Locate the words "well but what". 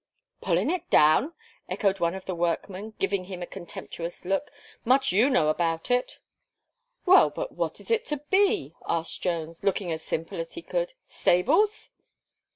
7.05-7.79